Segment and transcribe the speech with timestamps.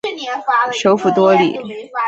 [0.71, 1.59] 首府多里。